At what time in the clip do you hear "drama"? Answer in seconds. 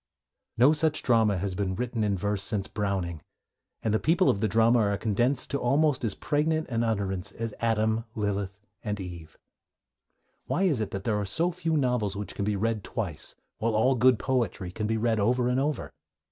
1.03-1.37, 4.47-4.79